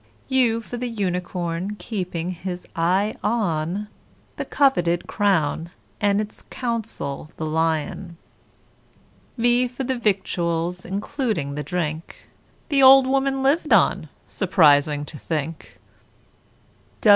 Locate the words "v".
9.37-9.67